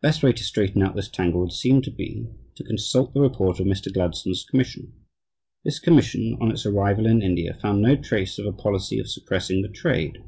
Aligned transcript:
The 0.00 0.08
best 0.08 0.22
way 0.22 0.32
to 0.32 0.42
straighten 0.42 0.82
out 0.82 0.96
this 0.96 1.10
tangle 1.10 1.42
would 1.42 1.52
seem 1.52 1.82
to 1.82 1.90
be 1.90 2.26
to 2.54 2.64
consult 2.64 3.12
the 3.12 3.20
report 3.20 3.60
of 3.60 3.66
Mr. 3.66 3.92
Gladstone's 3.92 4.42
commission. 4.42 4.94
This 5.64 5.78
commission, 5.78 6.38
on 6.40 6.50
its 6.50 6.64
arrival 6.64 7.04
in 7.04 7.20
India, 7.20 7.52
found 7.52 7.82
no 7.82 7.94
trace 7.94 8.38
of 8.38 8.46
a 8.46 8.52
policy 8.56 8.98
of 8.98 9.10
suppressing 9.10 9.60
the 9.60 9.68
trade. 9.68 10.22